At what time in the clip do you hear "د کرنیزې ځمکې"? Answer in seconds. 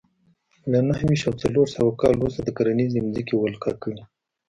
2.43-3.35